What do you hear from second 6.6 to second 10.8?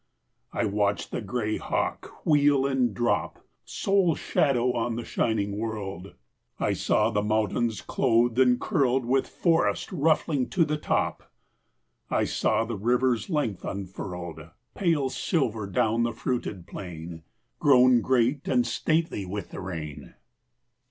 saw the mountains clothed and curled, With forest ruffling to the